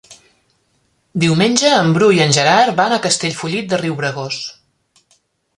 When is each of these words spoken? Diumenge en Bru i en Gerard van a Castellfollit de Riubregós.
Diumenge 1.23 1.75
en 1.81 1.93
Bru 1.97 2.09
i 2.15 2.23
en 2.27 2.35
Gerard 2.37 2.75
van 2.81 2.97
a 2.97 3.01
Castellfollit 3.07 3.71
de 3.75 3.81
Riubregós. 3.83 4.45